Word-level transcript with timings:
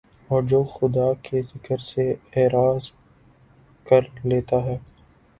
اور 0.29 0.43
جو 0.43 0.63
خدا 0.63 1.11
کے 1.23 1.41
ذکر 1.41 1.77
سے 1.79 2.09
اعراض 2.35 2.91
کر 3.85 4.01
لیتا 4.23 4.63
ہے 4.65 4.77